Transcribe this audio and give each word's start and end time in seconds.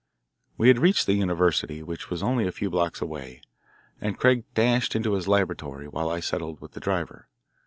We 0.57 0.69
had 0.69 0.79
reached 0.79 1.05
the 1.05 1.13
university, 1.13 1.83
which 1.83 2.09
was 2.09 2.23
only 2.23 2.47
a 2.47 2.51
few 2.51 2.71
blocks 2.71 3.01
away, 3.01 3.43
and 3.99 4.17
Craig 4.17 4.45
dashed 4.55 4.95
into 4.95 5.13
his 5.13 5.27
laboratory 5.27 5.87
while 5.87 6.09
I 6.09 6.21
settled 6.21 6.59
with 6.59 6.71
the 6.71 6.79
driver. 6.79 7.27